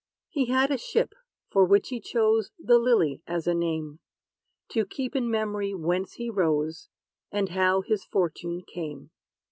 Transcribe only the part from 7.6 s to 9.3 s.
his fortune came.'